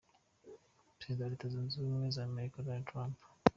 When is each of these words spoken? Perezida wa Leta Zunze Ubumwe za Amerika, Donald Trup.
Perezida 0.97 1.23
wa 1.23 1.31
Leta 1.33 1.51
Zunze 1.53 1.73
Ubumwe 1.77 2.07
za 2.15 2.21
Amerika, 2.29 2.63
Donald 2.65 2.85
Trup. 2.87 3.17